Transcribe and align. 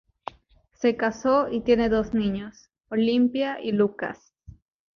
Se 0.79 0.97
casó 0.97 1.47
y 1.49 1.61
tiene 1.61 1.87
dos 1.87 2.15
niños, 2.15 2.71
Olympia 2.89 3.59
y 3.61 3.71
Lucas. 3.71 4.33